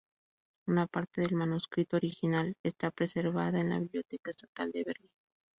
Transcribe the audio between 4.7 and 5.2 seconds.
de Berlín.